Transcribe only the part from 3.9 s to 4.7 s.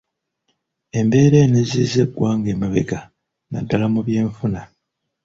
mu byenfuna.